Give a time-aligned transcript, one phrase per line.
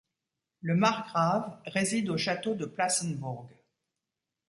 [0.61, 3.47] Le margrave réside au château de Plassenburg.